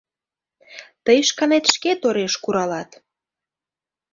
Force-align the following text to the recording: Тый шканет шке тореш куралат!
Тый 1.05 1.19
шканет 1.29 1.65
шке 1.73 1.91
тореш 2.01 2.33
куралат! 2.43 2.89